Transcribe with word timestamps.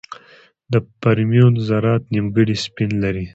د 0.71 0.73
فرمیون 1.01 1.53
ذرات 1.67 2.03
نیمګړي 2.13 2.55
سپین 2.65 2.91
لري. 3.03 3.25